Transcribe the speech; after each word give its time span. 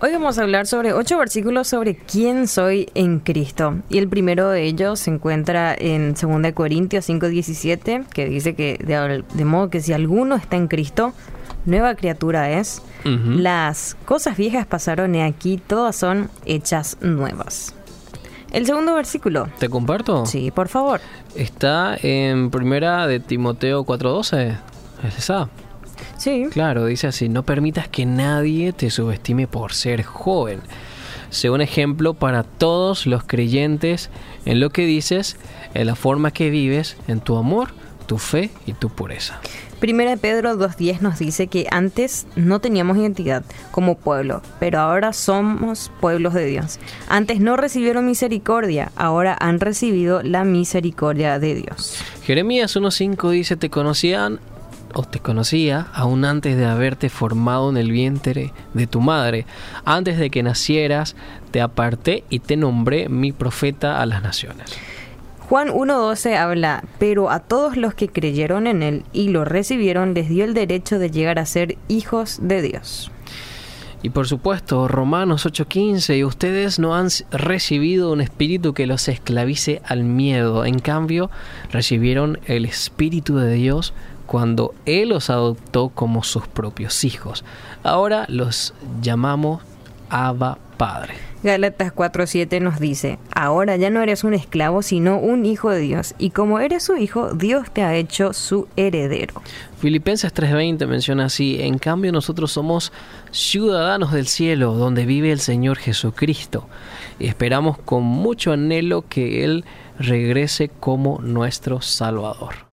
Hoy 0.00 0.12
vamos 0.12 0.38
a 0.38 0.42
hablar 0.42 0.66
sobre 0.66 0.92
ocho 0.92 1.18
versículos 1.18 1.68
sobre 1.68 1.96
quién 1.96 2.48
soy 2.48 2.88
en 2.94 3.20
Cristo. 3.20 3.80
Y 3.88 3.98
el 3.98 4.08
primero 4.08 4.50
de 4.50 4.64
ellos 4.64 5.00
se 5.00 5.10
encuentra 5.10 5.74
en 5.74 6.14
2 6.14 6.52
Corintios 6.52 7.08
5:17, 7.08 8.06
que 8.12 8.26
dice 8.26 8.54
que 8.54 8.78
de, 8.84 9.24
de, 9.34 9.44
modo 9.44 9.70
que 9.70 9.80
si 9.80 9.92
alguno 9.92 10.36
está 10.36 10.56
en 10.56 10.68
Cristo, 10.68 11.12
nueva 11.64 11.94
criatura 11.94 12.50
es. 12.50 12.82
Las 13.04 13.96
cosas 14.06 14.36
viejas 14.38 14.66
pasaron 14.66 15.14
y 15.14 15.20
aquí 15.20 15.58
todas 15.58 15.94
son 15.94 16.30
hechas 16.46 16.96
nuevas. 17.02 17.74
El 18.50 18.64
segundo 18.64 18.94
versículo. 18.94 19.48
¿Te 19.58 19.68
comparto? 19.68 20.24
Sí, 20.24 20.50
por 20.50 20.68
favor. 20.68 21.00
Está 21.34 21.96
en 22.02 22.50
primera 22.50 23.06
de 23.06 23.20
Timoteo 23.20 23.84
4:12. 23.84 24.56
¿Es 25.06 25.18
esa? 25.18 25.50
Sí. 26.16 26.46
Claro, 26.50 26.86
dice 26.86 27.06
así, 27.06 27.28
no 27.28 27.42
permitas 27.42 27.88
que 27.88 28.06
nadie 28.06 28.72
te 28.72 28.90
subestime 28.90 29.46
por 29.46 29.72
ser 29.72 30.02
joven. 30.02 30.60
Sé 31.30 31.50
un 31.50 31.60
ejemplo 31.60 32.14
para 32.14 32.44
todos 32.44 33.06
los 33.06 33.24
creyentes 33.24 34.10
en 34.44 34.60
lo 34.60 34.70
que 34.70 34.86
dices, 34.86 35.36
en 35.74 35.86
la 35.86 35.96
forma 35.96 36.30
que 36.30 36.50
vives, 36.50 36.96
en 37.08 37.20
tu 37.20 37.36
amor, 37.36 37.70
tu 38.06 38.18
fe 38.18 38.50
y 38.66 38.72
tu 38.72 38.88
pureza. 38.90 39.40
Primera 39.80 40.12
de 40.12 40.16
Pedro 40.16 40.54
2.10 40.56 41.00
nos 41.00 41.18
dice 41.18 41.48
que 41.48 41.66
antes 41.70 42.26
no 42.36 42.60
teníamos 42.60 42.96
identidad 42.96 43.44
como 43.70 43.96
pueblo, 43.96 44.40
pero 44.58 44.78
ahora 44.78 45.12
somos 45.12 45.90
pueblos 46.00 46.32
de 46.32 46.46
Dios. 46.46 46.78
Antes 47.08 47.40
no 47.40 47.56
recibieron 47.56 48.06
misericordia, 48.06 48.92
ahora 48.96 49.36
han 49.38 49.60
recibido 49.60 50.22
la 50.22 50.44
misericordia 50.44 51.38
de 51.38 51.56
Dios. 51.56 51.98
Jeremías 52.22 52.76
1.5 52.76 53.30
dice, 53.30 53.56
te 53.56 53.68
conocían 53.68 54.40
o 54.94 55.02
te 55.02 55.20
conocía 55.20 55.88
aún 55.92 56.24
antes 56.24 56.56
de 56.56 56.64
haberte 56.64 57.08
formado 57.08 57.70
en 57.70 57.76
el 57.76 57.90
vientre 57.90 58.52
de 58.72 58.86
tu 58.86 59.00
madre. 59.00 59.46
Antes 59.84 60.18
de 60.18 60.30
que 60.30 60.42
nacieras, 60.42 61.16
te 61.50 61.60
aparté 61.60 62.24
y 62.30 62.38
te 62.38 62.56
nombré 62.56 63.08
mi 63.08 63.32
profeta 63.32 64.00
a 64.00 64.06
las 64.06 64.22
naciones. 64.22 64.76
Juan 65.48 65.68
1.12 65.68 66.36
habla, 66.36 66.84
pero 66.98 67.30
a 67.30 67.40
todos 67.40 67.76
los 67.76 67.94
que 67.94 68.08
creyeron 68.08 68.66
en 68.66 68.82
él 68.82 69.04
y 69.12 69.28
lo 69.28 69.44
recibieron 69.44 70.14
les 70.14 70.28
dio 70.28 70.44
el 70.44 70.54
derecho 70.54 70.98
de 70.98 71.10
llegar 71.10 71.38
a 71.38 71.44
ser 71.44 71.76
hijos 71.88 72.38
de 72.40 72.62
Dios. 72.62 73.10
Y 74.04 74.10
por 74.10 74.26
supuesto, 74.26 74.86
Romanos 74.86 75.46
8:15, 75.46 76.18
y 76.18 76.24
ustedes 76.24 76.78
no 76.78 76.94
han 76.94 77.08
recibido 77.30 78.12
un 78.12 78.20
espíritu 78.20 78.74
que 78.74 78.86
los 78.86 79.08
esclavice 79.08 79.80
al 79.82 80.04
miedo, 80.04 80.66
en 80.66 80.78
cambio 80.78 81.30
recibieron 81.72 82.38
el 82.44 82.66
espíritu 82.66 83.36
de 83.36 83.54
Dios 83.54 83.94
cuando 84.26 84.74
Él 84.86 85.10
los 85.10 85.30
adoptó 85.30 85.90
como 85.90 86.22
sus 86.22 86.46
propios 86.48 87.04
hijos. 87.04 87.44
Ahora 87.82 88.26
los 88.28 88.74
llamamos 89.00 89.62
Abba 90.10 90.58
Padre. 90.76 91.14
Gálatas 91.42 91.92
4:7 91.92 92.58
nos 92.60 92.80
dice, 92.80 93.18
ahora 93.34 93.76
ya 93.76 93.90
no 93.90 94.00
eres 94.00 94.24
un 94.24 94.32
esclavo, 94.32 94.80
sino 94.80 95.18
un 95.18 95.44
hijo 95.44 95.68
de 95.68 95.80
Dios, 95.80 96.14
y 96.18 96.30
como 96.30 96.58
eres 96.58 96.84
su 96.84 96.96
hijo, 96.96 97.34
Dios 97.34 97.70
te 97.70 97.82
ha 97.82 97.94
hecho 97.94 98.32
su 98.32 98.66
heredero. 98.76 99.42
Filipenses 99.78 100.32
3:20 100.32 100.86
menciona 100.86 101.26
así, 101.26 101.58
en 101.60 101.78
cambio 101.78 102.12
nosotros 102.12 102.50
somos 102.50 102.92
ciudadanos 103.30 104.12
del 104.12 104.26
cielo, 104.26 104.72
donde 104.72 105.04
vive 105.04 105.32
el 105.32 105.40
Señor 105.40 105.76
Jesucristo, 105.76 106.66
y 107.18 107.26
esperamos 107.26 107.76
con 107.76 108.04
mucho 108.04 108.52
anhelo 108.52 109.04
que 109.06 109.44
Él 109.44 109.66
regrese 109.98 110.70
como 110.70 111.20
nuestro 111.20 111.82
Salvador. 111.82 112.54